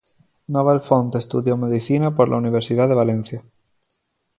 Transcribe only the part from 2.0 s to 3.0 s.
por la Universidad de